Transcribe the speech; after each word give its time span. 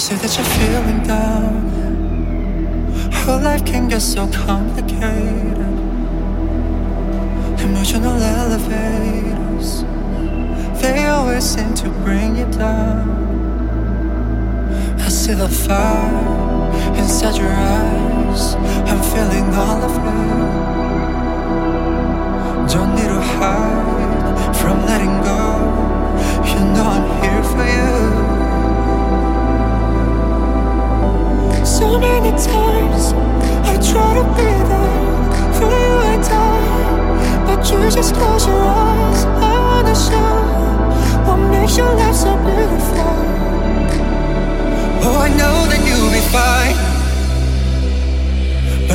say 0.00 0.16
that 0.16 0.34
you're 0.34 0.46
feeling 0.58 1.02
down. 1.02 1.68
Her 3.12 3.38
life 3.38 3.64
can 3.66 3.86
get 3.86 4.00
so 4.00 4.26
complicated. 4.32 5.58
Emotional 7.60 8.18
elevators, 8.38 9.84
they 10.80 11.06
always 11.06 11.44
seem 11.44 11.74
to 11.74 11.90
bring 12.04 12.36
you 12.36 12.46
down. 12.46 13.10
I 14.98 15.08
see 15.08 15.34
the 15.34 15.48
fire 15.50 16.96
inside 16.96 17.36
your 17.36 17.52
eyes. 17.52 18.54
I'm 18.88 19.02
feeling 19.12 19.54
all 19.54 19.82
of 19.88 19.94
it. 19.96 20.30
Don't 22.72 22.94
need 22.94 23.08
to 23.08 23.20
hide 23.20 23.79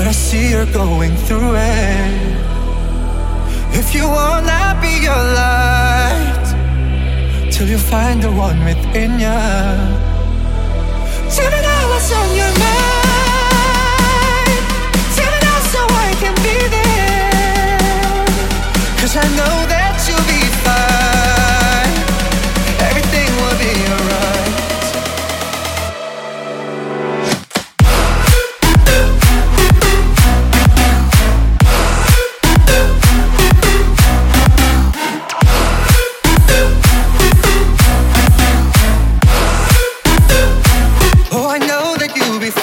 But 0.06 0.10
I 0.10 0.14
see 0.14 0.52
you're 0.52 0.72
going 0.72 1.16
through 1.26 1.56
it. 1.56 2.38
If 3.74 3.96
you 3.96 4.08
wanna 4.08 4.78
be 4.80 5.02
your 5.02 5.24
light, 5.42 6.46
till 7.52 7.68
you 7.68 7.80
find 7.80 8.22
the 8.22 8.32
one 8.32 8.64
within 8.64 9.14
you. 9.14 9.42
Tell 11.34 11.50
me 11.50 11.60
now 11.60 11.90
what's 11.90 12.12
on 12.14 12.36
your 12.38 12.60
mind. 12.60 12.75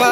So 0.02 0.08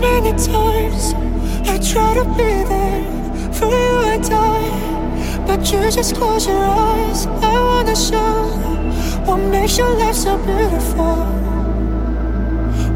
many 0.00 0.32
times 0.32 1.12
I 1.68 1.76
try 1.78 2.14
to 2.14 2.24
be 2.36 2.64
there 2.64 3.04
for 3.52 3.66
you. 3.66 3.98
I 4.08 4.16
die, 4.22 5.44
but 5.46 5.70
you 5.70 5.90
just 5.90 6.16
close 6.16 6.46
your 6.46 6.64
eyes. 6.64 7.26
I 7.26 7.60
wanna 7.60 7.94
show 7.94 8.69
what 9.26 9.38
makes 9.38 9.78
your 9.78 9.92
life 9.96 10.16
so 10.16 10.36
beautiful. 10.38 11.16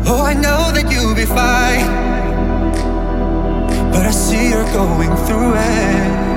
Oh, 0.06 0.22
I 0.24 0.34
know 0.34 0.72
that 0.72 0.90
you'll 0.90 1.14
be 1.14 1.24
fine. 1.24 1.86
But 3.92 4.06
I 4.06 4.10
see 4.10 4.50
you're 4.50 4.72
going 4.72 5.14
through 5.26 5.54
it. 5.54 6.33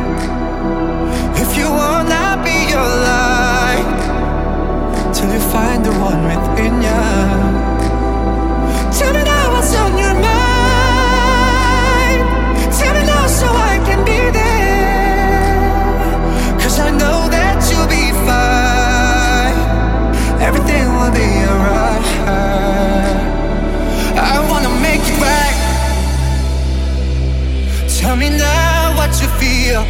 Tell 27.98 28.16
me 28.16 28.30
now 28.30 28.96
what 28.96 29.10
you 29.20 29.28
feel. 29.40 29.84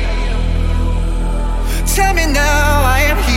Tell 1.93 2.13
me 2.13 2.25
now 2.25 2.83
I 2.85 3.01
am 3.11 3.17
here. 3.23 3.36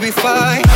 be 0.00 0.10
fine. 0.12 0.67